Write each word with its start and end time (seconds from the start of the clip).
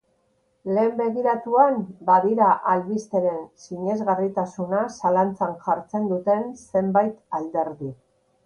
Lehen 0.75 0.93
begiratuan, 1.01 1.75
badira 2.07 2.47
albisteren 2.71 3.37
sinesgarritasuna 3.65 4.81
zalantzan 4.97 5.55
jartzen 5.69 6.11
duten 6.15 6.45
zenbait 6.71 7.25
alderdi. 7.43 7.97